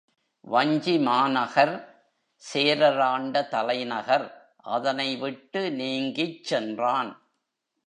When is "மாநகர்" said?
0.99-1.73